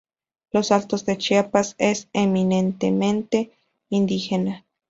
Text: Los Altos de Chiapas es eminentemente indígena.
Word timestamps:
Los 0.51 0.71
Altos 0.71 1.05
de 1.05 1.15
Chiapas 1.19 1.75
es 1.77 2.09
eminentemente 2.11 3.51
indígena. 3.91 4.65